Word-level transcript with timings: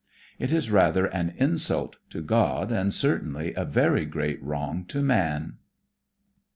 It 0.39 0.51
is 0.51 0.71
rather 0.71 1.05
an 1.05 1.35
insult 1.37 1.97
to 2.09 2.23
God 2.23 2.71
and 2.71 2.91
certainly 2.91 3.53
a 3.53 3.63
very 3.65 4.03
great 4.07 4.41
wrong 4.41 4.83
to 4.85 5.03
man. 5.03 5.57